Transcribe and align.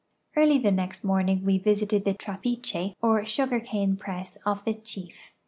p]arly 0.35 0.57
the 0.59 0.71
next 0.71 1.03
morning 1.03 1.45
we 1.45 1.59
visited 1.59 2.05
the 2.05 2.13
trapiclie 2.15 2.95
or 3.03 3.23
sugar 3.23 3.59
cane 3.59 3.95
press 3.95 4.35
of 4.47 4.65
the 4.65 4.73
chief. 4.73 5.31